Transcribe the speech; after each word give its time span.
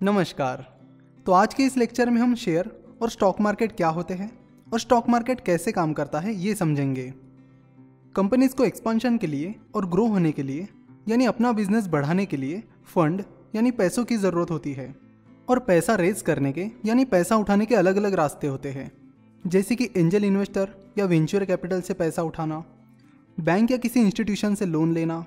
नमस्कार। 0.00 0.64
तो 1.26 1.32
आज 1.32 1.54
के 1.54 1.62
इस 1.62 1.76
लेक्चर 1.76 2.10
में 2.10 2.20
हम 2.20 2.34
शेयर 2.34 2.70
और 3.02 3.10
स्टॉक 3.10 3.40
मार्केट 3.40 3.72
क्या 3.76 3.88
होते 3.88 4.14
हैं 4.14 4.30
और 4.72 4.80
स्टॉक 4.80 5.08
मार्केट 5.08 5.40
कैसे 5.40 5.72
काम 5.72 5.92
करता 5.92 6.20
है 6.20 6.34
ये 6.34 6.54
समझेंगे। 6.54 7.06
कंपनीज़ 8.14 8.54
को 8.54 8.64
एक्सपांशन 8.64 9.16
के 9.18 9.26
लिए 9.26 9.54
और 9.74 9.86
ग्रो 9.86 10.06
होने 10.06 10.32
के 10.32 10.42
लिए, 10.42 10.68
यानी 11.08 11.24
अपना 11.24 11.52
बिज़नेस 11.52 11.86
बढ़ाने 11.86 12.26
के 12.26 12.36
लिए 12.36 12.62
फंड 12.84 13.24
यानी 13.54 13.70
पैसों 13.70 14.04
की 14.04 14.16
ज़रूरत 14.16 14.50
होती 14.50 14.72
है 14.72 14.94
और 15.48 15.58
पैसा 15.58 15.94
रेज 15.94 16.22
करने 16.22 16.52
के, 16.52 16.68
यानी 16.86 17.04
पैसा 17.06 17.36
उठाने 17.36 17.66
के 17.66 17.74
अलग 17.74 17.96
अलग 17.96 18.14
रास्ते 18.14 18.46
होते 18.46 18.68
हैं। 18.68 18.90
जैसे 19.44 19.76
कि 19.76 19.90
एंजल 19.96 20.24
इन्वेस्टर 20.24 20.74
या 20.98 21.04
वेंचर 21.06 21.44
कैपिटल 21.44 21.80
से 21.80 21.94
पैसा 21.94 22.22
उठाना 22.22 22.64
बैंक 23.38 23.70
या 23.70 23.76
किसी 23.76 24.00
इंस्टीट्यूशन 24.00 24.54
से 24.54 24.66
लोन 24.66 24.94
लेना 24.94 25.24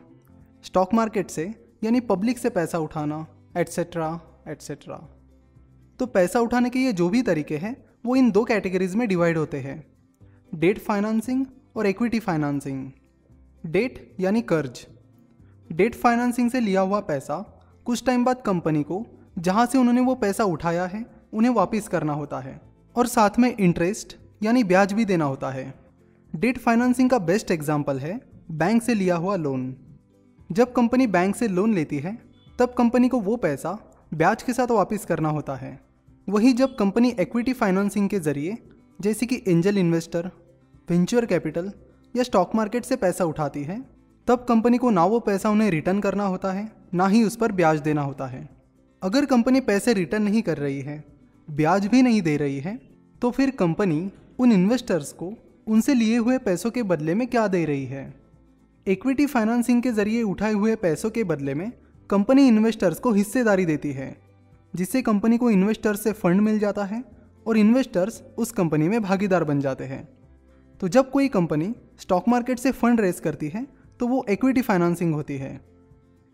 स्टॉक 0.64 0.94
मार्केट 0.94 1.30
से, 1.30 1.54
यानी 1.84 2.00
पब्लिक 2.00 2.38
से 2.38 2.50
पैसा 2.50 2.78
उठाना 2.80 3.26
एट्सेट्रा 3.58 4.20
एट्सेट्रा 4.52 4.96
तो 6.00 6.06
पैसा 6.08 6.40
उठाने 6.40 6.70
के 6.70 6.80
ये 6.80 6.94
जो 6.94 7.08
भी 7.10 7.22
तरीके 7.22 7.58
हैं, 7.58 7.76
वो 8.06 8.16
इन 8.16 8.32
दो 8.32 8.44
कैटेगरीज 8.44 8.96
में 8.96 9.08
डिवाइड 9.08 9.38
होते 9.38 9.60
हैं। 9.60 9.84
डेट 10.54 10.80
फाइनेंसिंग 10.80 11.46
और 11.76 11.88
इक्विटी 11.88 12.20
फाइनेंसिंग 12.20 12.92
डेट 13.64 14.16
यानी 14.20 14.42
कर्ज। 14.44 14.86
डेट 15.70 15.96
फाइनेंसिंग 15.96 16.50
से 16.52 16.60
लिया 16.60 16.82
हुआ 16.82 17.00
पैसा 17.02 17.38
कुछ 17.86 18.06
टाइम 18.06 18.26
बाद 18.26 18.42
कंपनी 18.46 18.82
को, 18.84 19.06
जहाँ 19.40 19.66
से 19.66 19.78
उन्होंने 19.78 20.02
वो 20.02 20.16
पैसा 20.16 20.44
उठाया 20.46 20.86
है, 20.86 21.06
उन्हें 21.34 21.52
वापस 21.54 21.88
करना 21.88 22.14
होता 22.14 22.40
है। 22.40 22.60
और 22.96 23.08
साथ 23.08 23.40
में 23.40 23.56
इंटरेस्ट 23.56 24.18
यानी 24.44 24.64
ब्याज 24.64 24.94
भी 24.94 25.06
देना 25.06 25.26
होता 25.26 25.50
है। 25.50 25.74
डेट 26.34 26.58
फाइनेंसिंग 26.58 27.10
का 27.10 27.20
बेस्ट 27.22 27.52
एग्ज़ाम्पल 27.52 28.00
है 28.00 28.20
बैंक 28.54 28.82
से 28.84 28.94
लिया 28.94 29.16
हुआ 29.16 29.36
लोन 29.36 29.76
जब 30.50 30.74
कंपनी 30.74 31.08
बैंक 31.10 31.36
से 31.36 31.48
लोन 31.48 31.74
लेती 31.74 32.00
है, 32.00 32.18
तब 32.60 32.74
कंपनी 32.74 33.10
को 33.10 33.20
वो 33.20 33.36
पैसा 33.38 33.78
ब्याज 34.12 34.42
के 34.44 34.54
साथ 34.54 34.68
वापस 34.68 35.06
करना 35.06 35.30
होता 35.30 35.56
है। 35.56 35.80
वही 36.28 36.52
जब 36.54 36.76
कंपनी 36.76 37.10
इक्विटी 37.20 37.54
फाइनेंसिंग 37.54 38.10
के 38.10 38.20
ज़रिए, 38.20 38.58
जैसे 39.00 39.26
कि 39.26 39.36
एंजल 39.48 39.78
इन्वेस्टर 39.78 40.30
वेंचर 40.90 41.26
कैपिटल 41.26 41.72
या 42.16 42.24
स्टॉक 42.24 42.56
मार्केट 42.56 42.86
से 42.86 42.96
पैसा 42.96 43.26
उठाती 43.26 43.64
है, 43.64 43.80
तब 44.28 44.46
कंपनी 44.50 44.78
को 44.78 44.90
ना 44.90 45.06
वो 45.06 45.20
पैसा 45.20 45.50
उन्हें 45.50 45.70
रिटर्न 45.72 46.00
करना 46.00 46.26
होता 46.26 46.52
है, 46.52 46.72
ना 46.94 47.08
ही 47.08 47.24
उस 47.24 47.36
पर 47.36 47.52
ब्याज 47.52 47.80
देना 47.80 48.02
होता 48.02 48.28
है। 48.28 48.48
अगर 49.02 49.26
कंपनी 49.26 49.60
पैसे 49.62 49.94
रिटर्न 49.94 50.24
नहीं 50.24 50.42
कर 50.42 50.58
रही 50.58 50.82
है, 50.82 51.04
ब्याज 51.48 51.88
भी 51.88 52.02
नहीं 52.02 52.22
दे 52.22 52.36
रही 52.38 52.60
है 52.60 52.80
तो 53.22 53.30
फिर 53.32 53.50
कंपनी 53.50 54.12
उन 54.40 54.52
इन्वेस्टर्स 54.52 55.12
को 55.14 55.34
उनसे 55.68 55.94
लिए 55.94 56.18
हुए 56.18 56.38
पैसों 56.38 56.72
के 56.72 56.84
बदले 56.84 57.14
में 57.16 57.28
क्या 57.28 57.48
दे 57.48 57.64
रही 57.66 57.86
है? 57.86 58.14
इक्विटी 58.88 59.26
फाइनेंसिंग 59.26 59.82
के 59.84 59.92
ज़रिए 59.92 60.22
उठाए 60.24 60.54
हुए 60.54 60.76
पैसों 60.78 61.10
के 61.10 61.24
बदले 61.24 61.54
में 61.54 61.72
कंपनी 62.12 62.48
इन्वेस्टर्स 62.48 63.00
को 63.00 63.12
हिस्सेदारी 63.12 63.66
देती 63.66 63.92
है, 63.92 64.16
जिससे 64.74 65.02
कंपनी 65.02 65.38
को 65.38 65.50
इन्वेस्टर्स 65.50 66.04
से 66.04 66.12
फंड 66.12 66.42
मिल 66.42 66.58
जाता 66.60 66.84
है 66.84 67.04
और 67.48 67.58
इन्वेस्टर्स 67.58 68.22
उस 68.38 68.52
कंपनी 68.52 68.88
में 68.88 69.02
भागीदार 69.02 69.44
बन 69.44 69.60
जाते 69.60 69.84
हैं। 69.84 70.08
तो 70.80 70.88
जब 70.88 71.12
कोई 71.12 71.28
कंपनी 71.28 71.74
स्टॉक 72.00 72.28
मार्केट 72.28 72.60
से 72.60 72.72
फंड 72.72 73.02
रेज 73.02 73.20
करती 73.20 73.48
है 73.50 73.66
तो 74.00 74.08
वो 74.08 74.26
इक्विटी 74.30 74.62
फाइनेंसिंग 74.62 75.14
होती 75.14 75.38
है। 75.38 75.60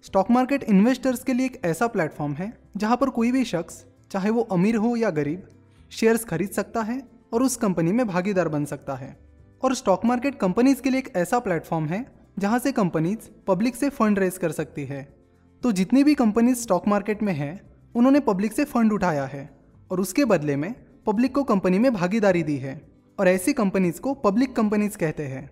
स्टॉक 0.03 0.31
मार्केट 0.31 0.63
इन्वेस्टर्स 0.63 1.23
के 1.23 1.33
लिए 1.33 1.45
एक 1.45 1.59
ऐसा 1.65 1.87
प्लेटफॉर्म 1.87 2.33
है, 2.33 2.51
जहाँ 2.77 2.97
पर 2.97 3.09
कोई 3.09 3.31
भी 3.31 3.43
शख्स, 3.45 3.85
चाहे 4.11 4.29
वो 4.29 4.41
अमीर 4.41 4.75
हो 4.75 4.95
या 4.95 5.09
गरीब, 5.09 5.43
शेयर्स 5.91 6.25
खरीद 6.25 6.49
सकता 6.49 6.81
है 6.81 7.01
और 7.33 7.43
उस 7.43 7.55
कंपनी 7.55 7.91
में 7.91 8.05
भागीदार 8.07 8.49
बन 8.49 8.65
सकता 8.65 8.95
है। 8.95 9.17
और 9.63 9.75
स्टॉक 9.75 10.05
मार्केट 10.05 10.39
कंपनीज़ 10.39 10.81
के 10.81 10.89
लिए 10.89 10.99
एक 10.99 11.11
ऐसा 11.15 11.39
प्लेटफॉर्म 11.39 11.85
है, 11.85 12.05
जहाँ 12.39 12.59
से 12.59 12.71
कंपनीज़ 12.71 13.29
पब्लिक 13.47 13.75
से 13.75 13.89
फंड 13.89 14.19
रेज 14.19 14.37
कर 14.37 14.51
सकती 14.51 14.85
है। 14.85 15.16
तो 15.63 15.71
जितनी 15.71 16.03
भी 16.03 16.13
कंपनीज़ 16.13 16.57
स्टॉक 16.57 16.87
मार्केट 16.87 17.23
में 17.23 17.33
है, 17.33 17.61
उन्होंने 17.95 18.19
पब्लिक 18.19 18.53
से 18.53 18.63
फंड 18.63 18.93
उठाया 18.93 19.25
है 19.25 19.49
और 19.91 19.99
उसके 19.99 20.25
बदले 20.25 20.55
में 20.55 20.73
पब्लिक 21.05 21.33
को 21.35 21.43
कंपनी 21.43 21.79
में 21.79 21.93
भागीदारी 21.93 22.43
दी 22.43 22.55
है 22.57 22.81
और 23.19 23.27
ऐसी 23.27 23.53
कंपनीज़ 23.53 23.99
को 24.01 24.13
पब्लिक 24.13 24.55
कंपनीज़ 24.55 24.97
कहते 24.97 25.23
हैं। 25.23 25.49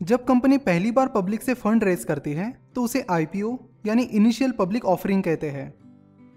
जब 0.00 0.24
कंपनी 0.24 0.58
पहली 0.58 0.90
बार 0.90 1.08
पब्लिक 1.08 1.42
से 1.42 1.54
फंड 1.54 1.84
रेज 1.84 2.04
करती 2.04 2.32
है 2.32 2.52
तो 2.74 2.82
उसे 2.82 3.04
आईपीओ 3.10 3.56
यानी 3.86 4.02
इनिशियल 4.02 4.50
पब्लिक 4.50 4.84
ऑफरिंग 4.84 5.22
कहते 5.22 5.50
हैं। 5.50 5.72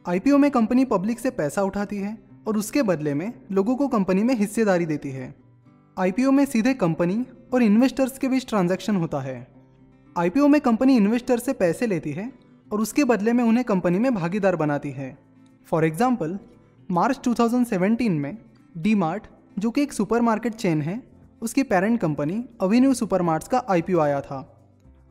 आईपीओ 0.05 0.37
में 0.37 0.49
कंपनी 0.51 0.85
पब्लिक 0.85 1.19
से 1.19 1.29
पैसा 1.29 1.63
उठाती 1.63 1.97
है 1.97 2.17
और 2.47 2.57
उसके 2.57 2.83
बदले 2.83 3.13
में 3.13 3.31
लोगों 3.51 3.75
को 3.75 3.87
कंपनी 3.87 4.23
में 4.23 4.33
हिस्सेदारी 4.35 4.85
देती 4.85 5.09
है। 5.09 5.33
आईपीओ 5.97 6.31
में 6.31 6.45
सीधे 6.45 6.73
कंपनी 6.73 7.25
और 7.53 7.63
इन्वेस्टर्स 7.63 8.17
के 8.17 8.27
बीच 8.27 8.47
ट्रांजैक्शन 8.49 8.95
होता 8.95 9.19
है। 9.19 9.47
आईपीओ 10.15 10.47
में 10.47 10.59
कंपनी 10.61 10.97
इन्वेस्टर 10.97 11.39
से 11.39 11.53
पैसे 11.53 11.87
लेती 11.87 12.11
है 12.11 12.31
और 12.71 12.81
उसके 12.81 13.03
बदले 13.03 13.33
में 13.33 13.43
उन्हें 13.43 13.63
कंपनी 13.65 13.99
में 13.99 14.13
भागीदार 14.15 14.55
बनाती 14.55 14.91
है। 14.91 15.17
फॉर 15.67 15.85
एग्ज़ाम्पल 15.85 16.37
मार्च 16.91 17.19
2017 17.19 18.09
में 18.09 18.37
डी 18.77 18.95
मार्ट 18.95 19.27
जो 19.59 19.71
कि 19.71 19.81
एक 19.81 19.93
सुपरमार्केट 19.93 20.53
चेन 20.53 20.81
है, 20.81 21.01
उसकी 21.41 21.63
पेरेंट 21.63 21.99
कंपनी 21.99 22.43
अवेन्यू 22.61 22.93
सुपरमार्ट्स 22.93 23.47
का 23.47 23.63
आईपीओ 23.69 23.99
आया 23.99 24.21
था। 24.21 24.39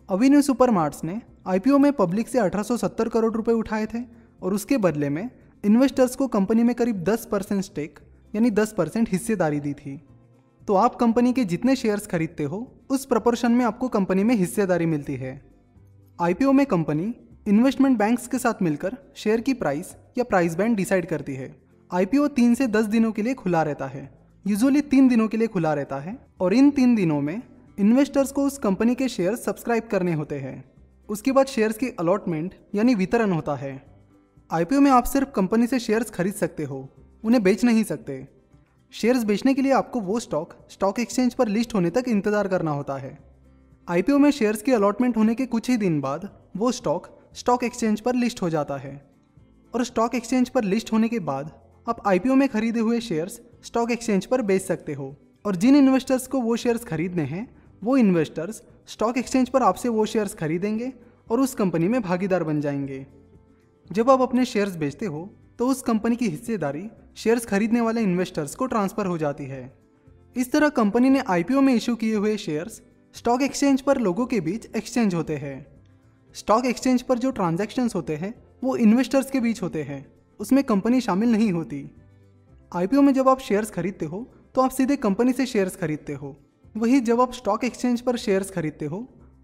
अवेन्यू 0.09 0.43
सुपरमार्ट्स 0.43 1.05
ने 1.05 1.21
आईपीओ 1.47 1.79
में 1.79 1.93
पब्लिक 1.93 2.29
से 2.29 2.39
1870 2.39 3.09
करोड़ 3.09 3.33
रुपए 3.35 3.53
उठाए 3.53 3.87
थे 3.87 4.03
और 4.43 4.55
उसके 4.55 4.77
बदले 4.79 5.09
में 5.09 5.31
इन्वेस्टर्स 5.65 6.17
को 6.17 6.27
कंपनी 6.29 6.63
में 6.63 6.75
करीब 6.75 7.05
10 7.05 7.25
परसेंट 7.27 7.63
स्टेक, 7.63 7.99
यानी 8.35 8.51
10 8.51 8.73
परसेंट 8.73 9.09
हिस्सेदारी 9.09 9.61
दी 9.61 9.73
थी। 9.73 10.01
तो 10.69 10.75
आप 10.75 10.95
कंपनी 10.95 11.33
के 11.33 11.45
जितने 11.45 11.77
शेयर्स 11.77 12.07
खरीदते 12.07 12.45
हो, 12.45 12.73
उस 12.91 13.05
प्रपोर्शन 13.05 13.53
में 13.53 13.65
आपको 13.65 13.89
कंपनी 13.89 14.25
में 14.25 14.35
हिस्सेदारी 14.35 14.87
मिलती 14.87 15.15
है। 15.15 15.41
आईपीओ 16.21 16.53
में 16.53 16.67
कंपनी 16.67 17.15
इन्वेस्टमेंट 17.47 17.97
बैंक्स 17.99 18.27
के 18.27 18.39
साथ 18.39 18.63
मिलकर 18.63 18.97
शेयर 19.17 19.41
की 19.41 19.53
प्राइस 19.55 19.95
या 20.19 20.25
प्राइस 20.25 20.55
बैंड 20.57 20.77
डिसाइड 20.77 21.07
करती 21.07 21.35
है। 21.35 21.55
आईपीओ 21.91 22.27
तीन 22.29 22.55
से 22.55 22.67
दस 22.67 22.85
दिनों 22.85 23.11
के 23.13 23.23
लिए 23.23 23.35
खुला 23.35 23.63
रहता 23.63 23.87
है। 23.87 24.09
यूजुअली 24.45 24.81
तीन 24.85 25.09
दिनों 25.09 25.27
के 25.29 25.37
लिए 25.37 25.47
खुला 25.47 25.75
रहता 25.75 25.99
है 25.99 26.17
और 26.41 26.55
इन 26.55 26.71
तीन 26.71 26.95
दिनों 26.95 27.21
में 27.21 27.41
इन्वेस्टर्स 27.79 28.33
को 28.33 28.47
उस 28.47 28.59
कंपनी 28.59 28.95
के 28.95 29.09
शेयर 29.09 29.37
सब्सक्राइब 29.37 29.89
करने 29.91 30.13
होते 30.13 30.39
हैं। 30.39 30.65
उसके 31.09 31.33
बाद 31.33 31.47
शेयर्स 31.47 31.79
की 31.79 31.89
अलॉटमेंट 32.01 32.55
यानी 32.75 32.95
वितरण 32.95 33.33
होता 33.33 33.55
है। 33.55 33.73
आईपीओ 34.51 34.81
में 34.81 34.91
आप 34.91 35.05
सिर्फ़ 35.05 35.31
कंपनी 35.31 35.67
से 35.67 35.79
शेयर्स 35.79 36.11
खरीद 36.11 36.35
सकते 36.35 36.65
हो, 36.65 36.89
उन्हें 37.25 37.43
बेच 37.43 37.65
नहीं 37.65 37.85
सकते। 37.85 38.27
शेयर्स 38.93 39.25
बेचने 39.25 39.55
के 39.55 39.63
लिए 39.63 39.73
आपको 39.73 40.01
वो 40.01 40.21
स्टॉक 40.21 40.55
स्टॉक 40.71 40.99
एक्सचेंज 41.01 41.35
पर 41.35 41.49
लिस्ट 41.49 41.75
होने 41.75 41.91
तक 41.91 42.09
इंतज़ार 42.09 42.49
करना 42.49 42.71
होता 42.71 42.97
है। 42.97 43.19
आईपीओ 43.89 44.19
में 44.19 44.31
शेयर्स 44.31 44.63
की 44.63 44.73
अलॉटमेंट 44.73 45.17
होने 45.17 45.35
के 45.35 45.47
कुछ 45.47 45.71
ही 45.71 45.77
दिन 45.77 46.01
बाद 46.01 46.29
वो 46.57 46.73
स्टॉक 46.73 47.07
स्टॉक 47.37 47.65
एक्सचेंज 47.65 48.01
पर 48.01 48.15
लिस्ट 48.15 48.43
हो 48.43 48.51
जाता 48.51 48.77
है। 48.77 49.11
और 49.75 49.85
स्टॉक 49.85 50.15
एक्सचेंज 50.15 50.49
पर 50.49 50.65
लिस्ट 50.65 50.93
होने 50.93 51.09
के 51.09 51.19
बाद, 51.19 51.51
आप 51.89 52.07
आईपीओ 52.07 52.35
में 52.35 52.49
खरीदे 52.49 52.81
हुए 52.81 53.01
शेयर्स 53.01 53.41
स्टॉक 53.65 53.91
एक्सचेंज 53.91 54.27
पर 54.27 54.43
बेच 54.43 54.63
सकते 54.63 54.95
हो। 54.95 55.17
और 55.47 55.57
जिन 55.57 55.77
इन्वेस्टर्स 55.77 56.27
को 56.27 56.41
वो 56.41 56.57
शेयर्स 56.57 56.85
खरीदने 56.85 57.23
हैं, 57.23 57.57
वो 57.85 57.97
इन्वेस्टर्स 57.97 58.63
स्टॉक 58.87 59.19
एक्सचेंज 59.19 59.49
पर 59.49 59.63
आपसे 59.63 59.89
वो 59.89 60.07
शेयर्स 60.07 60.35
खरीदेंगे 60.35 60.93
और 61.31 61.41
उस 61.41 61.55
कंपनी 61.55 61.89
में 61.89 62.01
भागीदार 62.03 62.45
बन 62.45 62.61
जाएँगे। 62.61 63.07
जब 63.93 64.11
आप 64.11 64.21
अपने 64.21 64.45
शेयर्स 64.45 64.77
बेचते 64.77 65.07
हो 65.07 65.31
तो 65.59 65.69
उस 65.69 65.83
कंपनी 65.83 66.17
की 66.17 66.29
हिस्सेदारी 66.29 66.89
शेयर्स 67.17 67.47
खरीदने 67.47 67.81
वाले 67.81 68.01
इन्वेस्टर्स 68.01 68.55
को 68.55 68.67
ट्रांसफ़र 68.67 69.07
हो 69.07 69.19
जाती 69.19 69.45
है। 69.45 69.73
इस 70.37 70.53
तरह 70.53 70.69
कंपनी 70.69 71.11
ने 71.11 71.23
आईपीओ 71.29 71.61
में 71.61 71.75
इशू 71.75 71.95
किए 71.97 72.15
हुए 72.15 72.37
शेयर्स 72.37 72.83
स्टॉक 73.15 73.43
एक्सचेंज 73.43 73.81
पर 73.81 73.99
लोगों 73.99 74.27
के 74.27 74.41
बीच 74.41 74.67
एक्सचेंज 74.77 75.15
होते 75.15 75.37
हैं। 75.37 75.76
स्टॉक 76.37 76.67
एक्सचेंज 76.67 77.03
पर 77.03 77.19
जो 77.19 77.31
ट्रांजैक्शंस 77.31 77.95
होते 77.95 78.15
हैं, 78.17 78.33
वो 78.65 78.77
इन्वेस्टर्स 78.77 79.31
के 79.31 79.41
बीच 79.41 79.63
होते 79.63 79.83
हैं। 79.83 80.05
उसमें 80.41 80.63
कंपनी 80.65 81.01
शामिल 81.01 81.31
नहीं 81.33 81.53
होती। 81.53 81.79
आईपीओ 82.73 83.03
में 83.03 83.13
जब 83.13 83.29
आप 83.29 83.41
शेयर्स 83.41 83.71
खरीदते 83.71 84.07
हो 84.07 84.27
तो 84.55 84.61
आप 84.61 84.71
सीधे 84.71 84.97
कंपनी 84.97 85.33
से 85.33 85.47
शेयर्स 85.47 85.77
खरीदते 85.77 86.13
हो। 86.13 86.35
वही 86.77 87.01
जब 87.01 87.21
आप 87.21 87.33
स्टॉक 87.33 87.65
एक्सचेंज 87.65 88.01
पर 88.01 88.17
शेयर्स 88.17 88.51
खरीदते 88.51 88.87
हो, 88.87 88.99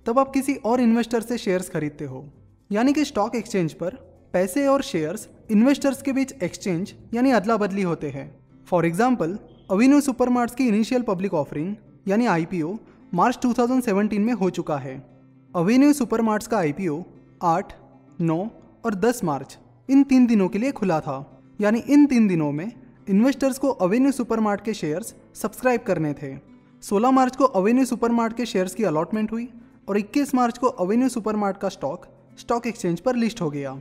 तब 0.07 0.19
आप 0.19 0.33
किसी 0.33 0.55
और 0.55 0.81
इन्वेस्टर 0.81 1.23
से 1.23 1.39
शेयर्स 1.39 1.69
खरीदते 1.69 2.05
हो। 2.05 2.25
यानी 2.71 2.93
कि 2.93 3.05
स्टॉक 3.05 3.37
एक्सचेंज 3.37 3.73
पर 3.73 3.95
पैसे 4.33 4.67
और 4.67 4.83
शेयर्स 4.83 5.29
इन्वेस्टर्स 5.51 6.03
के 6.03 6.13
बीच 6.13 6.33
एक्सचेंज, 6.43 6.93
यानी 7.15 7.31
अदला 7.31 7.57
बदली 7.57 7.83
होते 7.83 8.11
हैं। 8.11 8.27
फॉर 8.67 8.87
एग्ज़ाम्पल 8.87 9.39
अविन्यू 9.71 10.01
सुपरमार्ट्स 10.01 10.55
की 10.55 10.69
इनिशियल 10.69 11.03
पब्लिक 11.03 11.35
ऑफरिंग, 11.35 11.75
यानी 12.09 12.27
आईपीओ, 12.27 12.77
मार्च 13.15 13.39
2017 13.39 14.19
में 14.19 14.33
हो 14.35 14.51
चुका 14.51 14.77
है। 14.79 14.97
अवेन्यू 15.55 15.93
सुपरमार्ट्स 15.93 16.47
का 16.47 16.57
आईपीओ 16.59 16.95
8, 17.45 17.73
9 18.21 18.37
और 18.85 18.95
10 18.95 19.23
मार्च 19.25 19.57
इन 19.89 20.03
तीन 20.03 20.27
दिनों 20.27 20.49
के 20.49 20.59
लिए 20.59 20.73
खुला 20.73 21.01
था। 21.01 21.17
यानी 21.61 21.79
इन 21.89 22.07
तीन 22.07 22.29
दिनों 22.29 22.51
में 22.53 22.73
इन्वेस्टर्स 23.09 23.59
को 23.59 23.69
अवेन्यू 23.87 24.13
सुपरमार्ट 24.13 24.65
के 24.65 24.75
शेयर्स 24.75 25.15
सब्सक्राइब 25.35 25.81
करने 25.81 26.13
थे। 26.13 26.35
16 26.83 27.11
मार्च 27.11 27.37
को 27.37 27.45
अवेन्यू 27.45 27.85
सुपरमार्ट 27.85 28.37
के 28.37 28.47
शेयर्स 28.47 28.75
की 28.75 28.85
अलॉटमेंट 28.85 29.33
हुई 29.33 29.49
और 29.89 29.99
21 29.99 30.35
मार्च 30.35 30.59
को 30.59 30.67
अवेन्यू 30.67 31.09
सुपरमार्ट 31.09 31.59
का 31.59 31.69
स्टॉक 31.69 32.07
स्टॉक 32.39 32.67
एक्सचेंज 32.67 33.01
पर 33.01 33.17
लिस्ट 33.17 33.41
हो 33.41 33.51
गया। 33.51 33.81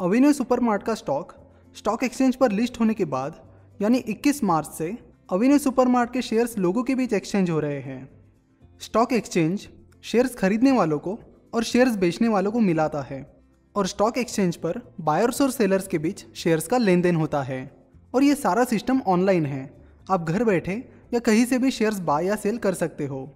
अवेन्यू 0.00 0.32
सुपरमार्ट 0.32 0.82
का 0.82 0.94
स्टॉक 0.94 1.34
स्टॉक 1.76 2.04
एक्सचेंज 2.04 2.36
पर 2.36 2.52
लिस्ट 2.52 2.80
होने 2.80 2.94
के 2.94 3.04
बाद 3.04 3.44
यानी 3.82 4.04
21 4.08 4.44
मार्च 4.44 4.68
से 4.68 4.96
अवेन्यू 5.32 5.58
सुपरमार्ट 5.58 6.12
के 6.12 6.22
शेयर्स 6.22 6.58
लोगों 6.58 6.82
के 6.82 6.94
बीच 6.94 7.12
एक्सचेंज 7.12 7.50
हो 7.50 7.60
रहे 7.60 7.80
हैं। 7.80 8.08
स्टॉक 8.80 9.12
एक्सचेंज 9.12 9.68
शेयर्स 10.04 10.34
खरीदने 10.34 10.72
वालों 10.72 10.98
को 10.98 11.18
और 11.54 11.64
शेयर्स 11.64 11.96
बेचने 11.96 12.28
वालों 12.28 12.52
को 12.52 12.60
मिलाता 12.60 13.00
है 13.02 13.36
और 13.74 13.86
स्टॉक 13.86 14.18
एक्सचेंज 14.18 14.56
पर 14.56 14.80
बायर्स 15.00 15.40
और 15.40 15.50
सेलर्स 15.50 15.86
के 15.86 15.98
बीच 15.98 16.24
शेयर्स 16.34 16.66
का 16.66 16.78
लेन 16.78 17.02
देन 17.02 17.16
होता 17.16 17.42
है। 17.42 17.86
और 18.14 18.22
ये 18.22 18.34
सारा 18.34 18.64
सिस्टम 18.64 19.00
ऑनलाइन 19.06 19.46
है। 19.46 19.84
आप 20.10 20.24
घर 20.24 20.44
बैठे 20.44 20.72
या 21.14 21.18
कहीं 21.18 21.44
से 21.44 21.58
भी 21.58 21.70
शेयर्स 21.70 21.98
बाय 21.98 22.26
या 22.26 22.36
सेल 22.36 22.58
कर 22.58 22.74
सकते 22.74 23.06
हो। 23.06 23.34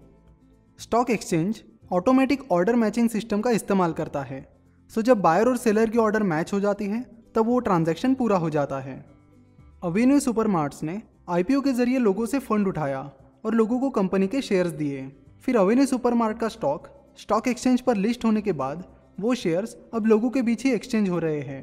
Stock 0.79 1.09
exchange 1.09 1.61
automatic 1.91 2.51
order 2.51 2.75
matching 2.75 3.09
system 3.09 3.41
का 3.41 3.51
इस्तेमाल 3.51 3.93
करता 3.93 4.21
है। 4.21 4.47
सो 4.89 5.01
जब 5.01 5.21
बायर 5.21 5.47
और 5.47 5.57
सेलर 5.57 5.89
की 5.89 5.97
ऑर्डर 5.97 6.23
मैच 6.23 6.53
हो 6.53 6.59
जाती 6.59 6.85
है, 6.85 7.05
तब 7.35 7.45
वो 7.45 7.59
ट्रांजैक्शन 7.59 8.13
पूरा 8.13 8.37
हो 8.37 8.49
जाता 8.49 8.79
है। 8.79 9.05
अवेन्यू 9.83 10.19
सुपरमार्ट्स 10.19 10.83
ने 10.83 11.01
आईपीओ 11.29 11.61
के 11.61 11.73
ज़रिए 11.73 11.99
लोगों 11.99 12.25
से 12.25 12.39
फंड 12.39 12.67
उठाया 12.67 13.11
और 13.45 13.53
लोगों 13.53 13.79
को 13.79 13.89
कंपनी 13.89 14.27
के 14.27 14.41
शेयर्स 14.41 14.71
दिए। 14.71 15.11
फिर 15.43 15.57
अवेन्यू 15.57 15.85
सुपरमार्ट 15.85 16.39
का 16.39 16.47
स्टॉक 16.49 16.87
स्टॉक 17.19 17.47
एक्सचेंज 17.47 17.81
पर 17.81 17.95
लिस्ट 17.97 18.25
होने 18.25 18.41
के 18.41 18.51
बाद, 18.53 18.83
वो 19.19 19.35
शेयर्स 19.35 19.75
अब 19.93 20.05
लोगों 20.05 20.29
के 20.29 20.41
बीच 20.41 20.63
ही 20.65 20.71
एक्सचेंज 20.71 21.09
हो 21.09 21.19
रहे 21.19 21.39
हैं। 21.41 21.61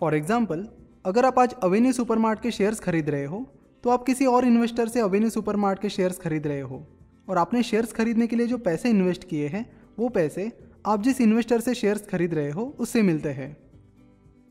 फॉर 0.00 0.14
एग्ज़ाम्पल 0.14 0.66
अगर 1.06 1.26
आप 1.26 1.38
आज 1.38 1.54
अवेन्यू 1.62 1.92
सुपरमार्ट 1.92 2.40
के 2.42 2.50
शेयर्स 2.50 2.80
खरीद 2.80 3.10
रहे 3.10 3.24
हो 3.24 3.46
तो 3.84 3.90
आप 3.90 4.04
किसी 4.04 4.26
और 4.26 4.44
इन्वेस्टर 4.44 4.88
से 4.88 5.00
अवेन्यू 5.00 5.30
सुपरमार्ट 5.30 5.80
के 5.80 5.88
शेयर्स 5.88 6.18
खरीद 6.18 6.46
रहे 6.46 6.60
हो। 6.60 6.86
और 7.28 7.38
आपने 7.38 7.62
शेयर्स 7.62 7.92
खरीदने 7.92 8.26
के 8.26 8.36
लिए 8.36 8.46
जो 8.46 8.58
पैसे 8.60 8.90
इन्वेस्ट 8.90 9.28
किए 9.28 9.48
हैं, 9.48 9.64
वो 9.98 10.08
पैसे 10.10 10.50
आप 10.86 11.02
जिस 11.02 11.20
इन्वेस्टर 11.20 11.60
से 11.60 11.74
शेयर्स 11.74 12.06
खरीद 12.06 12.34
रहे 12.34 12.50
हो, 12.50 12.64
उससे 12.78 13.02
मिलते 13.02 13.28
हैं। 13.30 13.56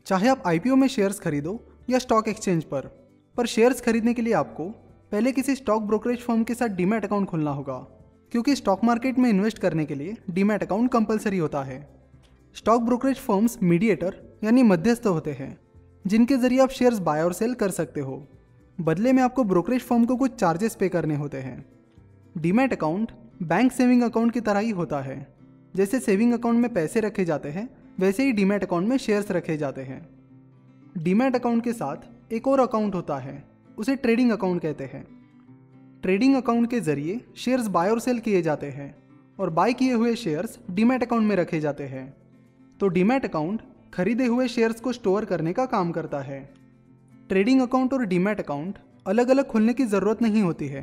चाहे 0.06 0.28
आप 0.28 0.42
आईपीओ 0.46 0.76
में 0.76 0.86
शेयर्स 0.88 1.20
खरीदो 1.20 1.60
या 1.90 1.98
स्टॉक 1.98 2.28
एक्सचेंज 2.28 2.64
पर 2.64 2.86
पर 3.36 3.46
शेयर्स 3.46 3.80
खरीदने 3.80 4.14
के 4.14 4.22
लिए 4.22 4.32
आपको 4.34 4.68
पहले 5.12 5.32
किसी 5.32 5.54
स्टॉक 5.54 5.82
ब्रोकरेज 5.82 6.20
फर्म 6.20 6.44
के 6.44 6.54
साथ 6.54 6.76
डीमेट 6.76 7.04
अकाउंट 7.04 7.28
खोलना 7.28 7.50
होगा। 7.50 7.78
क्योंकि 8.34 8.54
स्टॉक 8.56 8.80
मार्केट 8.84 9.18
में 9.18 9.28
इन्वेस्ट 9.30 9.58
करने 9.58 9.84
के 9.84 9.94
लिए 9.94 10.16
डीमैट 10.30 10.62
अकाउंट 10.62 10.90
कंपलसरी 10.92 11.38
होता 11.38 11.62
है। 11.62 11.76
स्टॉक 12.56 12.82
ब्रोकरेज 12.82 13.16
फर्म्स 13.16 13.58
मीडिएटर 13.62 14.16
यानी 14.44 14.62
मध्यस्थ 14.62 15.06
होते 15.06 15.32
हैं, 15.32 15.56
जिनके 16.04 16.36
ज़रिए 16.36 16.60
आप 16.60 16.70
शेयर्स 16.70 16.98
बाय 16.98 17.22
और 17.22 17.32
सेल 17.32 17.54
कर 17.54 17.70
सकते 17.70 18.00
हो। 18.00 18.26
बदले 18.80 19.12
में 19.12 19.22
आपको 19.22 19.44
ब्रोकरेज 19.44 19.82
फर्म 19.82 20.04
को 20.04 20.16
कुछ 20.16 20.34
चार्जेस 20.34 20.74
पे 20.74 20.88
करने 20.88 21.16
होते 21.16 21.38
हैं। 21.38 21.64
Demat 22.38 22.72
account 22.72 23.12
bank 23.42 23.72
saving 23.72 24.02
account 24.02 24.32
की 24.32 24.40
तरह 24.40 24.60
ही 24.60 24.70
होता 24.70 25.00
है। 25.00 25.26
जैसे 25.76 26.00
सेविंग 26.00 26.32
अकाउंट 26.32 26.60
में 26.60 26.72
पैसे 26.74 27.00
रखे 27.00 27.24
जाते 27.24 27.48
हैं, 27.48 27.68
वैसे 28.00 28.24
ही 28.24 28.32
डीमैट 28.32 28.64
अकाउंट 28.64 28.88
में 28.88 28.96
शेयर्स 28.96 29.30
रखे 29.30 29.56
जाते 29.56 29.82
हैं। 29.82 30.06
डीमैट 30.98 31.36
अकाउंट 31.36 31.64
के 31.64 31.72
साथ 31.72 32.32
एक 32.32 32.48
और 32.48 32.60
अकाउंट 32.60 32.94
होता 32.94 33.18
है, 33.18 33.44
उसे 33.78 33.96
ट्रेडिंग 33.96 34.32
अकाउंट 34.32 34.62
कहते 34.62 34.84
हैं। 34.84 35.06
ट्रेडिंग 36.04 36.34
अकाउंट 36.36 36.68
के 36.70 36.78
ज़रिए 36.80 37.20
शेयर्स 37.36 37.66
बाय 37.66 37.90
और 37.90 38.00
सेल 38.00 38.18
किए 38.20 38.40
जाते 38.42 38.66
हैं 38.70 38.94
और 39.38 39.50
बाय 39.50 39.72
किए 39.72 39.92
हुए 39.92 40.14
शेयर्स 40.14 40.58
डीमैट 40.70 41.02
अकाउंट 41.02 41.26
में 41.26 41.34
रखे 41.36 41.60
जाते 41.60 41.84
हैं। 41.84 42.02
तो 42.80 42.88
डीमैट 42.88 43.24
अकाउंट 43.24 43.60
खरीदे 43.94 44.24
हुए 44.26 44.48
शेयर्स 44.48 44.80
को 44.80 44.92
स्टोर 44.92 45.24
करने 45.24 45.52
का 45.52 45.64
काम 45.66 45.92
करता 45.92 46.18
है। 46.20 46.38
ट्रेडिंग 47.28 47.60
अकाउंट 47.60 47.92
और 47.92 48.04
डीमैट 48.06 48.40
अकाउंट 48.40 48.78
अलग 49.06 49.28
अलग 49.28 49.46
खुलने 49.46 49.74
की 49.74 49.84
ज़रूरत 49.84 50.22
नहीं 50.22 50.42
होती 50.42 50.66
है। 50.68 50.82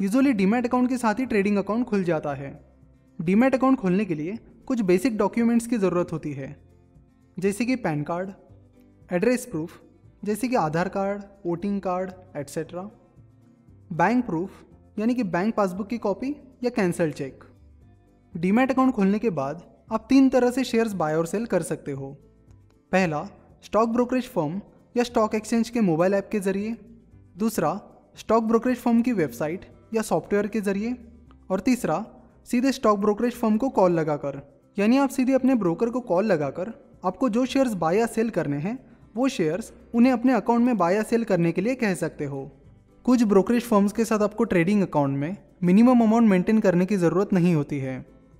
यूजुअली 0.00 0.32
डीमैट 0.32 0.66
अकाउंट 0.66 0.88
के 0.88 0.96
साथ 0.96 1.20
ही 1.20 1.26
ट्रेडिंग 1.26 1.56
अकाउंट 1.58 1.86
खुल 1.86 2.04
जाता 2.04 2.34
है। 2.34 2.52
डीमैट 3.18 3.54
अकाउंट 3.54 3.78
खोलने 3.78 4.04
के 4.04 4.14
लिए 4.14 4.36
कुछ 4.66 4.80
बेसिक 4.82 5.16
डॉक्यूमेंट्स 5.18 5.66
की 5.66 5.78
ज़रूरत 5.78 6.12
होती 6.12 6.32
है, 6.32 6.56
जैसे 7.36 7.64
कि 7.64 7.76
पैन 7.78 8.02
कार्ड, 8.02 8.30
एड्रेस 9.10 9.46
प्रूफ, 9.46 9.80
जैसे 10.24 10.48
कि 10.48 10.56
Aadhaar 10.58 10.88
card, 10.90 11.22
voting 11.46 11.80
card 11.80 12.12
etcetera 12.36 12.88
bank 13.90 14.24
proof 14.26 14.50
यानी 14.98 15.14
कि 15.14 15.22
बैंक 15.22 15.54
पासबुक 15.54 15.88
की 15.88 15.98
कॉपी 15.98 16.34
या 16.64 16.70
कैंसल 16.70 17.10
चेक 17.10 17.44
डीमैट 18.34 18.70
अकाउंट 18.70 18.94
खोलने 18.94 19.18
के 19.18 19.30
बाद 19.30 19.62
आप 19.92 20.06
तीन 20.08 20.28
तरह 20.28 20.50
से 20.50 20.64
शेयर्स 20.64 20.92
बाय 20.92 21.14
और 21.14 21.26
सेल 21.26 21.46
कर 21.46 21.62
सकते 21.62 21.92
हो। 21.92 22.10
पहला 22.92 23.22
स्टॉक 23.64 23.88
ब्रोकरेज 23.88 24.28
फर्म 24.28 24.60
या 24.96 25.04
स्टॉक 25.04 25.34
एक्सचेंज 25.34 25.70
के 25.70 25.80
मोबाइल 25.80 26.14
ऐप 26.14 26.28
के 26.32 26.40
ज़रिए। 26.40 26.76
दूसरा 27.38 27.80
स्टॉक 28.16 28.44
ब्रोकरेज 28.44 28.76
फर्म 28.76 29.02
की 29.02 29.12
वेबसाइट 29.12 29.70
या 29.94 30.02
सॉफ्टवेयर 30.02 30.46
के 30.46 30.60
ज़रिए। 30.60 30.96
और 31.50 31.60
तीसरा, 31.60 32.04
सीधे 32.44 32.72
स्टॉक 32.72 32.98
ब्रोकरेज 32.98 33.32
फर्म 33.32 33.56
को 33.56 33.68
कॉल 33.68 33.92
लगाकर, 33.92 34.40
यानी 34.78 34.98
आप 34.98 35.08
सीधे 35.08 35.32
अपने 35.32 35.54
ब्रोकर 35.54 35.90
को 35.90 36.00
कॉल 36.00 36.24
लगाकर 36.24 36.72
आपको 37.04 37.28
जो 37.28 37.46
शेयर्स 37.46 37.74
बाय 37.74 37.98
या 37.98 38.06
सेल 38.06 38.30
करने 38.30 38.56
हैं, 38.56 38.78
वो 39.16 39.28
शेयर्स 39.28 39.72
उन्हें 39.94 40.12
अपने 40.12 40.32
अकाउंट 40.32 40.66
में 40.66 40.76
बाय 40.76 40.94
या 40.94 41.02
सेल 41.02 41.24
करने 41.24 41.52
के 41.52 41.60
लिए 41.60 41.74
कह 41.74 41.94
सकते 41.94 42.24
हो। 42.24 42.50
कुछ 43.06 43.22
ब्रोकरेज 43.22 43.62
फर्म्स 43.62 43.92
के 43.92 44.04
साथ 44.04 44.18
आपको 44.18 44.44
ट्रेडिंग 44.44 44.82
अकाउंट 44.82 45.18
में 45.18 45.36
मिनिमम 45.62 46.00
अमाउंट 46.00 46.28
मेंटेन 46.28 46.58
करने 46.60 46.86
की 46.86 46.96
ज़रूरत 46.96 47.32
नहीं 47.32 47.54
होती 47.54 47.78
है। 47.78 47.94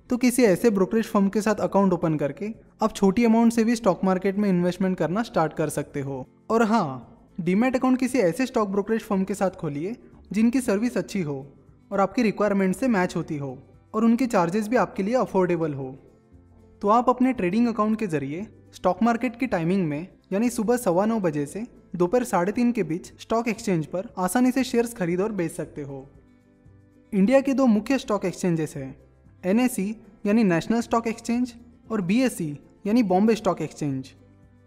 तो 0.09 0.17
किसी 0.17 0.43
ऐसे 0.43 0.69
ब्रोकरेज 0.69 1.05
फर्म 1.05 1.29
के 1.29 1.41
साथ 1.41 1.55
अकाउंट 1.55 1.93
ओपन 1.93 2.15
करके 2.15 2.47
आप 2.81 2.95
छोटी 2.95 3.25
अमाउंट 3.25 3.53
से 3.53 3.63
भी 3.63 3.75
स्टॉक 3.75 4.03
मार्केट 4.03 4.37
में 4.37 4.49
इन्वेस्टमेंट 4.49 4.97
करना 4.97 5.23
स्टार्ट 5.23 5.53
कर 5.53 5.69
सकते 5.69 6.01
हो। 6.01 6.25
और 6.49 6.63
हाँ 6.63 7.35
डीमेट 7.41 7.75
अकाउंट 7.75 7.99
किसी 7.99 8.19
ऐसे 8.19 8.45
स्टॉक 8.45 8.69
ब्रोकरेज 8.69 9.01
फर्म 9.01 9.23
के 9.23 9.33
साथ 9.33 9.49
खोलिए 9.51 9.95
जिनकी 10.31 10.61
सर्विस 10.61 10.97
अच्छी 10.97 11.21
हो 11.21 11.37
और 11.91 11.99
आपकी 11.99 12.21
रिक्वायरमेंट 12.21 12.75
से 12.75 12.87
मैच 12.87 13.15
होती 13.15 13.37
हो 13.37 13.57
और 13.93 14.05
उनके 14.05 14.27
चार्जेस 14.27 14.67
भी 14.67 14.75
आपके 14.75 15.03
लिए 15.03 15.15
अफोर्डेबल 15.15 15.73
हो। 15.73 15.89
तो 16.81 16.89
आप 16.89 17.09
अपने 17.09 17.33
ट्रेडिंग 17.33 17.67
अकाउंट 17.67 17.99
के 17.99 18.07
ज़रिए 18.07 18.45
स्टॉक 18.73 19.03
मार्केट 19.03 19.39
की 19.39 19.47
टाइमिंग 19.47 19.87
में 19.87 20.07
यानी 20.33 20.49
सुबह 20.49 20.77
सवा 20.77 21.05
नौ 21.05 21.19
बजे 21.19 21.45
से 21.45 21.65
दोपहर 21.93 22.23
साढ़े 22.23 22.51
तीन 22.51 22.71
के 22.71 22.83
बीच 22.83 23.11
स्टॉक 23.21 23.47
एक्सचेंज 23.47 23.85
पर 23.85 24.09
आसानी 24.19 24.51
से 24.51 24.63
शेयर्स 24.63 24.93
खरीद 24.93 25.21
और 25.21 25.31
बेच 25.31 25.51
सकते 25.51 25.81
हो। 25.81 26.07
इंडिया 27.13 27.39
के 27.41 27.53
दो 27.53 27.65
मुख्य 27.67 27.97
स्टॉक 27.97 28.25
एक्सचेंजेस 28.25 28.75
हैं 28.75 28.95
एन 29.45 29.59
यानी 30.25 30.43
नेशनल 30.45 30.81
स्टॉक 30.81 31.07
एक्सचेंज 31.07 31.53
और 31.91 32.01
बी 32.01 32.21
यानी 32.85 33.03
बॉम्बे 33.05 33.35
स्टॉक 33.35 33.61
एक्सचेंज 33.61 34.11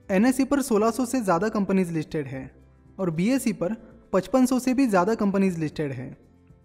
एन 0.09 0.33
पर 0.43 0.63
1600 0.63 1.07
से 1.07 1.21
ज़्यादा 1.21 1.49
कंपनीज़ 1.49 1.93
लिस्टेड 1.93 2.27
है 2.27 2.51
और 2.99 3.11
बी 3.11 3.53
पर 3.55 3.75
5500 4.13 4.59
से 4.61 4.75
भी 4.75 4.87
ज़्यादा 4.87 5.15
कंपनीज़ 5.17 5.59
लिस्टेड 5.61 5.93
है। 5.93 6.17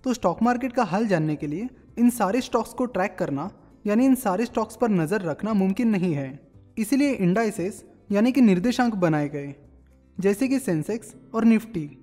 तो 0.04 0.14
स्टॉक 0.14 0.42
मार्केट 0.44 0.74
का 0.74 0.84
हाल 0.84 1.08
जानने 1.08 1.36
के 1.36 1.48
लिए 1.48 1.68
इन 1.98 2.10
सारे 2.12 2.42
स्टॉक्स 2.42 2.74
को 2.74 2.86
ट्रैक 2.88 3.16
करना, 3.20 3.50
यानी 3.86 4.06
इन 4.06 4.16
सारे 4.16 4.46
स्टॉक्स 4.46 4.76
पर 4.76 4.90
नज़र 4.92 5.22
रखना 5.22 5.54
मुमकिन 5.54 5.90
नहीं 5.90 6.14
है। 6.14 6.40
इसीलिए 6.78 7.12
इंडाइसेस 7.12 7.84
यानी 8.12 8.32
कि 8.32 8.42
निर्देशांक 8.42 8.96
बनाए 8.96 9.30
गए। 9.30 9.54
जैसे 10.20 10.48
कि 10.48 10.60
सेंसेक्स 10.60 11.16
और 11.34 11.46
निफ्टी। 11.46 11.98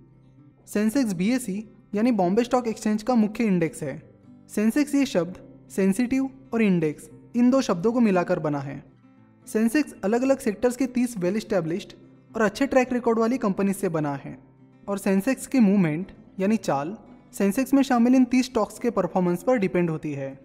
सेंसेक्स 0.67 1.12
बी 1.12 1.32
यानी 1.94 2.12
बॉम्बे 2.12 2.44
स्टॉक 2.44 2.67
एक्सचेंज 2.67 3.03
का 3.03 3.14
मुख्य 3.14 3.44
इंडेक्स 3.44 3.82
है। 3.82 4.03
सेंसेक्स 4.49 4.94
ये 4.94 5.06
शब्द, 5.06 5.38
सेंसिटिव 5.70 6.31
और 6.55 6.62
इंडेक्स, 6.62 7.11
इन 7.37 7.50
दो 7.50 7.61
शब्दों 7.61 7.93
को 7.93 8.00
मिलाकर 8.00 8.38
बना 8.38 8.59
है। 8.59 8.85
सेंसेक्स 9.47 9.94
अलग 10.05 10.23
अलग 10.23 10.38
सेक्टर्स 10.38 10.76
के 10.76 10.87
30 10.87 11.19
वेल 11.19 11.38
स्टैब्लिश्ड 11.38 11.93
और 12.37 12.43
अच्छे 12.43 12.67
ट्रैक 12.67 12.93
रिकॉर्ड 12.93 13.19
वाली 13.19 13.38
कंपनी 13.38 13.73
से 13.73 13.88
बना 13.88 14.15
है। 14.15 14.38
और 14.88 14.98
सेंसेक्स 14.98 15.46
की 15.46 15.60
मूवमेंट, 15.60 16.13
यानी 16.41 16.56
चाल, 16.56 16.96
सेंसेक्स 17.32 17.75
में 17.75 17.82
शामिल 17.82 18.15
इन 18.15 18.25
30 18.25 18.44
स्टॉक्स 18.44 18.79
के 18.79 18.91
परफॉर्मेंस 18.91 19.43
पर 19.43 19.56
डिपेंड 19.56 19.91
होती 19.91 20.13
है। 20.13 20.41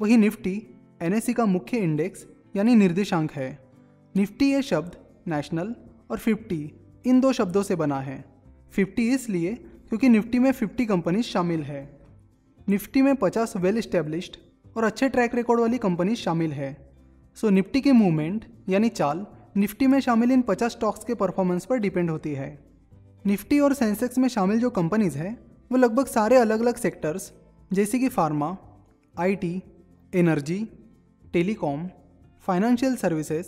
वही 0.00 0.16
निफ्टी 0.16 0.66
एनएससी 1.02 1.32
का 1.32 1.46
मुख्य 1.46 1.76
इंडेक्स, 1.76 2.26
यानी 2.56 2.74
निर्देशांक 2.74 3.32
है। 3.32 3.58
निफ्टी 4.16 4.52
ये 4.52 4.62
शब्द, 4.62 4.96
नेशनल 5.28 5.74
और 6.10 6.18
50 6.18 6.81
इन 7.06 7.20
दो 7.20 7.32
शब्दों 7.32 7.62
से 7.62 7.76
बना 7.76 8.00
है। 8.00 8.24
50 8.76 9.08
इसलिए 9.14 9.54
क्योंकि 9.88 10.08
निफ्टी 10.08 10.38
में 10.38 10.52
50 10.52 10.86
कंपनीज़ 10.86 11.24
शामिल 11.24 11.62
है। 11.62 12.00
निफ्टी 12.68 13.02
में 13.02 13.14
50 13.14 13.56
वेल 13.56 13.80
स्टेब्लिश्ड 13.80 14.36
और 14.76 14.84
अच्छे 14.84 15.08
ट्रैक 15.08 15.34
रिकॉर्ड 15.34 15.60
वाली 15.60 15.78
कंपनीज़ 15.78 16.18
शामिल 16.18 16.52
है। 16.52 16.94
सो 17.36 17.50
निफ्टी 17.50 17.80
की 17.80 17.92
मूवमेंट 17.92 18.44
यानी 18.68 18.88
चाल 18.88 19.26
निफ्टी 19.56 19.86
में 19.86 20.00
शामिल 20.00 20.32
इन 20.32 20.42
50 20.42 20.72
स्टॉक्स 20.72 21.04
के 21.04 21.14
परफॉर्मेंस 21.14 21.64
पर 21.64 21.78
डिपेंड 21.78 22.10
होती 22.10 22.32
है। 22.34 22.58
निफ्टी 23.26 23.60
और 23.60 23.74
सेंसेक्स 23.74 24.18
में 24.18 24.28
शामिल 24.28 24.60
जो 24.60 24.70
कंपनीज़ 24.70 25.18
हैं 25.18 25.38
वो 25.72 25.78
लगभग 25.78 26.06
सारे 26.06 26.36
अलग 26.36 26.60
अलग 26.60 26.76
सेक्टर्स 26.76 27.32
जैसे 27.72 27.98
कि 27.98 28.08
pharma 28.08 28.56
IT, 29.18 29.62
energy 30.14 30.68
telecom 31.32 31.88
financial 32.40 32.96
services 32.96 33.46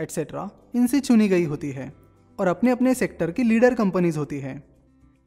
etcetera 0.00 0.50
इनसे 0.74 1.00
चुनी 1.00 1.28
गई 1.28 1.44
होती 1.44 1.70
है। 1.70 2.05
और 2.38 2.46
अपने 2.46 2.70
अपने 2.70 2.94
सेक्टर 2.94 3.30
की 3.30 3.42
लीडर 3.42 3.74
कंपनीज़ 3.74 4.18
होती 4.18 4.40
है। 4.40 4.62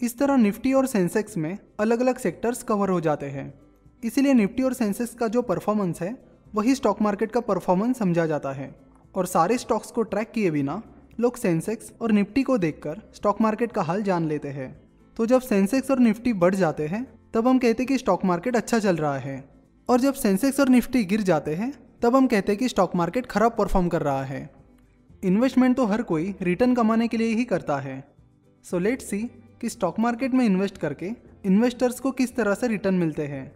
इस 0.01 0.19
तरह 0.19 0.37
निफ्टी 0.37 0.73
और 0.73 0.85
सेंसेक्स 0.85 1.37
में 1.37 1.57
अलग 1.79 1.99
अलग 1.99 2.17
सेक्टर्स 2.17 2.63
कवर 2.63 2.89
हो 2.89 3.01
जाते 3.01 3.25
हैं। 3.25 3.53
इसीलिए 4.03 4.33
निफ्टी 4.33 4.63
और 4.63 4.73
सेंसेक्स 4.73 5.13
का 5.13 5.27
जो 5.27 5.41
परफॉर्मेंस 5.41 6.01
है, 6.01 6.17
वही 6.55 6.75
स्टॉक 6.75 7.01
मार्केट 7.01 7.31
का 7.31 7.39
परफॉर्मेंस 7.39 7.97
समझा 7.97 8.25
जाता 8.25 8.51
है। 8.51 8.75
और 9.15 9.25
सारे 9.25 9.57
स्टॉक्स 9.57 9.91
को 9.91 10.01
ट्रैक 10.01 10.31
किए 10.31 10.51
बिना, 10.51 10.83
लोग 11.19 11.35
सेंसेक्स 11.35 11.91
और 12.01 12.11
निफ्टी 12.11 12.43
को 12.43 12.57
देखकर 12.57 13.01
स्टॉक 13.15 13.41
मार्केट 13.41 13.71
का 13.71 13.81
हाल 13.81 14.03
जान 14.03 14.27
लेते 14.27 14.47
हैं। 14.47 14.81
तो 15.17 15.25
जब 15.25 15.41
सेंसेक्स 15.41 15.91
और 15.91 15.99
निफ्टी 15.99 16.33
बढ़ 16.33 16.55
जाते 16.55 16.87
हैं, 16.87 17.07
तब 17.33 17.47
हम 17.47 17.59
कहते 17.59 17.85
कि 17.85 17.97
स्टॉक 17.97 18.25
मार्केट 18.25 18.55
अच्छा 18.55 18.79
चल 18.79 18.95
रहा 18.95 19.17
है। 19.17 19.49
और 19.89 19.99
जब 20.01 20.13
सेंसेक्स 20.13 20.59
और 20.59 20.69
निफ्टी 20.69 21.03
गिर 21.03 21.21
जाते 21.21 21.55
हैं, 21.55 21.73
तब 22.01 22.15
हम 22.15 22.27
कहते 22.27 22.51
हैं 22.51 22.59
कि 22.59 22.69
स्टॉक 22.69 22.95
मार्केट 22.95 23.25
खराब 23.25 23.55
परफॉर्म 23.57 23.87
कर 23.87 24.01
रहा 24.01 24.23
है। 24.23 24.58
इन्वेस्टमेंट 25.23 25.75
तो 25.77 25.85
हर 25.85 26.01
कोई 26.01 26.33
रिटर्न 26.41 26.73
कमाने 26.75 27.07
के 27.07 27.17
लिए 27.17 27.33
ही 27.35 27.43
करता 27.45 27.77
है। 27.77 28.03
सो 28.65 28.79
लेट 28.79 29.01
सी 29.01 29.17
कि 29.61 29.69
स्टॉक 29.69 29.99
मार्केट 29.99 30.33
में 30.33 30.45
इन्वेस्ट 30.45 30.77
करके 30.77 31.09
इन्वेस्टर्स 31.45 31.99
को 31.99 32.11
किस 32.11 32.35
तरह 32.35 32.53
से 32.53 32.67
रिटर्न 32.67 32.95
मिलते 32.95 33.25
हैं। 33.27 33.51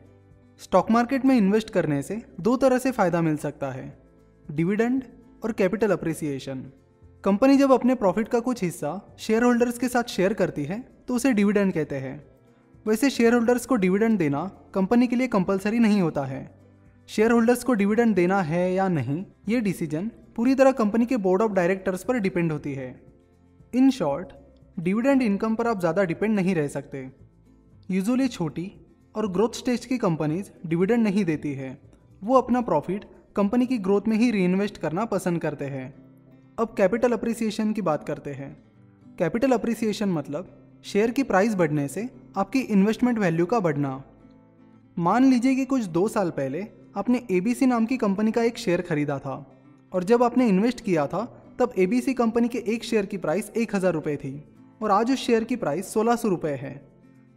स्टॉक 0.62 0.90
मार्केट 0.92 1.26
में 1.26 1.36
इन्वेस्ट 1.36 1.70
करने 1.70 2.02
से 2.02 2.22
दो 2.42 2.56
तरह 2.58 2.78
से 2.78 2.92
फ़ायदा 2.92 3.22
मिल 3.22 3.38
सकता 3.38 3.70
है। 3.72 3.86
डिविडेंड 4.46 5.04
और 5.44 5.52
कैपिटल 5.52 5.92
अप्रिसिएशन 5.92 6.64
कंपनी 7.24 7.58
जब 7.58 7.72
अपने 7.72 7.96
प्रॉफिट 7.96 8.28
का 8.28 8.40
कुछ 8.40 8.64
हिस्सा 8.64 9.00
शेयर 9.20 9.44
होल्डर्स 9.44 9.78
के 9.78 9.88
साथ 9.88 10.10
शेयर 10.10 10.34
करती 10.34 10.64
है 10.66 10.80
तो 11.08 11.16
उसे 11.16 11.32
डिविडेंड 11.34 11.74
कहते 11.74 11.96
हैं। 11.98 12.24
वैसे 12.86 13.10
शेयर 13.10 13.34
होल्डर्स 13.34 13.66
को 13.66 13.76
डिविडेंड 13.76 14.18
देना 14.20 14.44
कंपनी 14.74 15.08
के 15.08 15.16
लिए 15.16 15.28
कंपलसरी 15.30 15.80
नहीं 15.80 16.02
होता 16.02 16.26
है। 16.26 16.44
शेयर 17.10 17.32
होल्डर्स 17.32 17.64
को 17.64 17.74
डिविडेंड 17.74 18.16
देना 18.16 18.42
है 18.42 18.74
या 18.74 18.88
नहीं, 18.90 19.24
ये 19.50 19.62
डिसीज़न 19.62 20.12
पूरी 20.36 20.56
तरह 20.56 20.72
कंपनी 20.72 21.06
के 21.06 21.18
बोर्ड 21.18 21.42
ऑफ़ 21.42 21.52
डायरेक्टर्स 21.52 22.04
पर 22.04 22.18
डिपेंड 22.20 22.52
होती 22.52 22.74
है। 22.74 22.90
इन 23.74 23.90
शॉर्ट 23.92 24.28
डिविडेंड 24.78 25.22
इनकम 25.22 25.56
पर 25.56 25.68
आप 25.68 25.80
ज़्यादा 25.80 26.04
डिपेंड 26.04 26.36
नहीं 26.36 26.56
रह 26.56 26.68
सकते। 26.68 27.10
यूजुअली 27.92 28.28
छोटी 28.28 28.72
और 29.16 29.32
ग्रोथ 29.32 29.58
स्टेज 29.58 29.86
की 29.86 29.98
कंपनीज़ 29.98 30.50
डिविडेंड 30.68 31.04
नहीं 31.04 31.26
देती 31.26 31.54
है। 31.54 31.78
वो 32.22 32.38
अपना 32.38 32.62
प्रॉफिट 32.62 33.06
कंपनी 33.36 33.66
की 33.66 33.78
ग्रोथ 33.80 34.08
में 34.08 34.18
ही 34.18 34.32
री 34.32 34.68
करना 34.82 35.06
पसंद 35.06 35.42
करते 35.42 35.66
हैं। 35.66 35.94
अब 36.60 36.74
कैपिटल 36.78 37.12
अप्रिसिएशन 37.12 37.74
की 37.74 37.82
बात 37.82 38.04
करते 38.04 38.34
हैं। 38.34 38.52
कैपिटल 39.20 39.52
अप्रिसिएशन 39.52 40.10
मतलब 40.10 40.50
शेयर 40.86 41.12
की 41.12 41.24
प्राइस 41.24 41.56
बढ़ने 41.56 41.88
से 41.88 42.10
आपकी 42.38 42.60
इन्वेस्टमेंट 42.60 43.20
वैल्यू 43.20 43.46
का 43.46 43.60
बढ़ना। 43.60 44.04
मान 44.98 45.26
लीजिए 45.26 45.56
कि 45.56 45.66
कुछ 45.66 45.84
दो 45.84 46.08
साल 46.08 46.30
पहले 46.30 46.68
आपने 46.98 47.22
एबीसी 47.32 47.66
नाम 47.66 47.86
की 47.86 47.98
कंपनी 47.98 48.32
का 48.32 48.44
एक 48.44 48.58
शेयर 48.58 48.82
खरीदा 48.82 49.20
था। 49.20 49.36
और 49.94 50.04
जब 50.04 50.24
आपने 50.24 50.48
इन्वेस्ट 50.48 50.82
किया 50.82 51.06
था, 51.08 51.24
तब 51.60 51.74
एबीसी 51.78 52.14
कंपनी 52.14 52.48
के 52.48 52.64
एक 52.68 52.84
शेयर 52.84 53.06
की 53.06 53.18
प्राइस 53.18 53.52
एक 53.58 53.76
हज़ार 53.76 53.94
रुपये 53.94 54.16
थी 54.18 54.34
और 54.82 54.92
आज 54.92 55.12
उस 55.12 55.20
शेयर 55.20 55.44
की 55.44 55.56
प्राइस 55.56 55.94
सोलह 55.94 56.16
सौ 56.16 56.30
रुपये 56.30 56.56
है। 56.56 56.74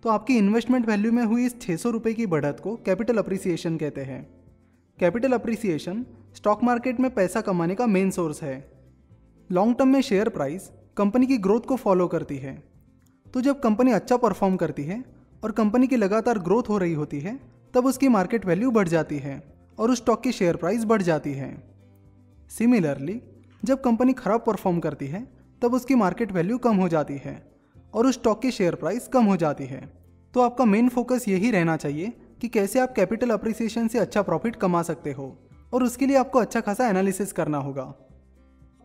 तो 0.02 0.10
आपकी 0.10 0.36
इन्वेस्टमेंट 0.38 0.86
वैल्यू 0.86 1.12
में 1.12 1.22
हुई 1.25 1.44
इस 1.46 1.60
छः 1.60 1.76
सौ 1.76 1.90
रुपये 1.90 2.12
की 2.14 2.26
बढ़त 2.26 2.60
को 2.60 2.75
कैपिटल 2.86 3.18
अप्रिसिएशन 3.18 3.76
कहते 3.76 4.00
हैं। 4.02 4.22
कैपिटल 4.98 5.32
अप्रिसिएशन 5.32 6.04
स्टॉक 6.36 6.62
मार्केट 6.64 7.00
में 7.00 7.10
पैसा 7.14 7.40
कमाने 7.40 7.75
का 7.75 7.86
मेन 7.86 8.10
सोर्स 8.10 8.42
है। 8.42 8.56
लॉन्ग 9.50 9.76
टर्म 9.78 9.88
में 9.88 10.00
शेयर 10.02 10.28
प्राइस 10.28 10.70
कंपनी 10.96 11.26
की 11.26 11.38
ग्रोथ 11.38 11.60
को 11.60 11.76
फॉलो 11.76 12.06
करती 12.08 12.36
है। 12.36 12.56
तो 13.26 13.40
जब 13.40 13.60
कंपनी 13.60 13.92
अच्छा 13.92 14.16
परफॉर्म 14.16 14.56
करती 14.56 14.84
है 14.84 15.02
और 15.42 15.52
कंपनी 15.52 15.86
की 15.86 15.96
लगातार 15.96 16.38
ग्रोथ 16.38 16.68
हो 16.68 16.78
रही 16.78 16.94
होती 16.94 17.20
है, 17.20 17.38
तब 17.75 17.86
उसकी 17.86 18.08
मार्केट 18.08 18.46
वैल्यू 18.46 18.70
बढ़ 18.70 18.88
जाती 18.88 19.18
है 19.18 19.42
और 19.78 19.90
उस 19.90 19.98
स्टॉक 19.98 20.22
की 20.22 20.32
शेयर 20.32 20.56
प्राइस 20.56 20.84
बढ़ 20.84 21.02
जाती 21.02 21.32
है। 21.32 21.50
सिमिलरली 22.50 23.20
जब 23.62 23.80
कंपनी 23.80 24.12
खराब 24.12 24.42
परफॉर्म 24.46 24.78
करती 24.80 25.06
है, 25.06 25.26
तब 25.62 25.74
उसकी 25.74 25.94
मार्केट 25.94 26.32
वैल्यू 26.32 26.58
कम 26.58 26.76
हो 26.76 26.88
जाती 26.88 27.16
है 27.24 27.42
और 27.94 28.06
उस 28.06 28.14
स्टॉक 28.14 28.40
की 28.42 28.50
शेयर 28.50 28.74
प्राइस 28.74 29.08
कम 29.08 29.24
हो 29.24 29.36
जाती 29.36 29.64
है। 29.66 29.80
तो 30.34 30.40
आपका 30.40 30.64
मेन 30.64 30.88
फोकस 30.88 31.24
यही 31.28 31.50
रहना 31.50 31.76
चाहिए 31.76 32.12
कि 32.40 32.48
कैसे 32.48 32.78
आप 32.80 32.92
कैपिटल 32.94 33.30
अप्रिसिएशन 33.30 33.88
से 33.88 33.98
अच्छा 33.98 34.22
प्रॉफिट 34.22 34.56
कमा 34.56 34.82
सकते 34.82 35.12
हो 35.12 35.36
और 35.72 35.82
उसके 35.82 36.06
लिए 36.06 36.16
आपको 36.16 36.38
अच्छा 36.38 36.60
खासा 36.60 36.88
एनालिसिस 36.88 37.32
करना 37.32 37.58
होगा। 37.58 37.92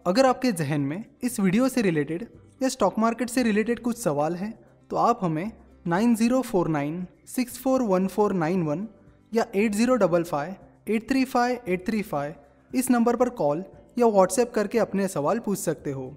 अगर 0.05 0.25
आपके 0.25 0.51
जहन 0.53 0.81
में 0.81 1.03
इस 1.23 1.39
वीडियो 1.39 1.67
से 1.69 1.81
रिलेटेड 1.81 2.27
या 2.63 2.69
स्टॉक 2.69 2.99
मार्केट 2.99 3.29
से 3.29 3.43
रिलेटेड 3.43 3.79
कुछ 3.79 3.97
सवाल 3.97 4.35
हैं 4.35 4.53
तो 4.89 4.95
आप 4.97 5.19
हमें 5.21 5.51
nine 5.87 6.15
zero 6.15 6.41
four 6.41 6.67
nine 6.67 7.05
six 7.27 7.57
four 7.57 7.81
one 7.83 8.07
four 8.07 8.33
nine 8.35 8.63
one 8.63 8.87
या 9.33 9.45
eight 9.55 9.75
zero 9.75 9.95
double 9.95 10.23
five 10.23 10.93
eight 10.93 11.09
three 11.09 11.23
five 11.25 11.59
eight 11.67 11.85
three 11.87 12.01
five 12.01 12.33
इस 12.73 12.89
नंबर 12.91 13.15
पर 13.15 13.29
कॉल 13.31 13.63
या 13.97 14.07
व्हाट्सएप 14.07 14.51
करके 14.53 14.79
अपने 14.79 15.07
सवाल 15.07 15.39
पूछ 15.39 15.57
सकते 15.59 15.91
हो। 15.91 16.11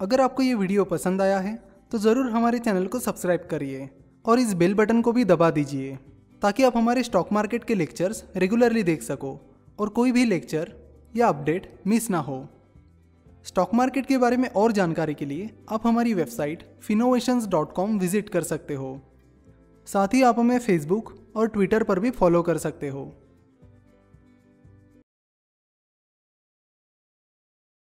अगर 0.00 0.20
आपको 0.20 0.42
ये 0.42 0.54
वीडियो 0.54 0.84
पसंद 0.84 1.22
आया 1.22 1.38
है 1.38 1.54
तो 1.92 1.98
ज़रूर 1.98 2.30
हमारे 2.30 2.58
चैनल 2.58 2.86
को 2.86 2.98
सब्सक्राइब 2.98 3.46
करिए 3.50 3.88
और 4.24 4.38
इस 4.38 4.52
बेल 4.54 4.74
बटन 4.74 5.00
को 5.02 5.12
भी 5.12 5.24
दबा 5.24 5.50
दीजिए, 5.50 5.96
ताकि 6.42 6.62
आप 6.62 6.76
हमारे 6.76 7.02
स्टॉक 7.02 7.32
मार्केट 7.32 7.64
के 7.64 7.74
लेक्चर्स 7.74 8.24
रेगुलरली 8.36 8.82
देख 8.82 9.02
सको 9.02 9.38
और 9.78 9.88
कोई 9.90 10.12
भी 10.12 10.24
लेक्चर 10.24 10.72
या 11.16 11.28
अपडेट 11.28 11.72
मिस 11.86 12.10
ना 12.10 12.18
हो। 12.20 12.46
स्टॉक 13.46 13.74
मार्केट 13.74 14.06
के 14.06 14.18
बारे 14.18 14.36
में 14.36 14.48
और 14.50 14.72
जानकारी 14.72 15.14
के 15.14 15.26
लिए 15.26 15.50
आप 15.70 15.86
हमारी 15.86 16.14
website 16.14 16.62
Finnovations 16.82 17.46
dot 17.46 17.72
com 17.72 17.98
visit 17.98 18.28
कर 18.28 18.42
सकते 18.42 18.74
हो। 18.74 19.00
साथ 19.86 20.14
ही 20.14 20.22
आप 20.22 20.38
हमें 20.38 20.58
फेसबुक 20.58 21.12
और 21.36 21.48
ट्विटर 21.48 21.82
पर 21.82 21.98
भी 21.98 22.10
फॉलो 22.12 22.42
कर 22.42 22.58
सकते 22.58 22.88
हो। 22.88 23.04